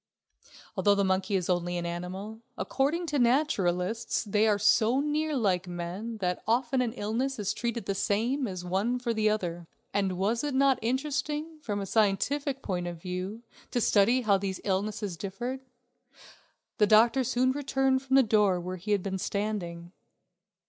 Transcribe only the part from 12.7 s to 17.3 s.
of view, to study how these illnesses differed. The doctor